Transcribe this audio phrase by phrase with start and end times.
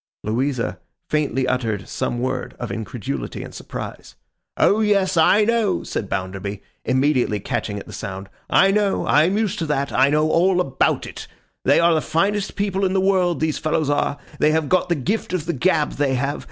[0.23, 0.79] Louisa
[1.11, 4.15] faintly uttered some word of incredulity and surprise.
[4.57, 5.15] 'O yes!
[5.15, 8.27] I know!' said Bounderby, immediately catching at the sound.
[8.49, 9.05] 'I know!
[9.05, 9.91] I am used to that.
[9.91, 11.27] I know all about it.
[11.65, 14.17] They are the finest people in the world, these fellows are.
[14.39, 16.39] They have got the gift of the gab, they have.